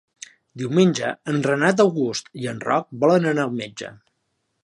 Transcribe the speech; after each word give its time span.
Diumenge 0.61 1.09
en 1.33 1.37
Renat 1.49 1.83
August 1.85 2.31
i 2.45 2.49
en 2.53 2.63
Roc 2.71 2.89
volen 3.05 3.31
anar 3.35 3.47
al 3.49 3.55
metge. 3.63 3.93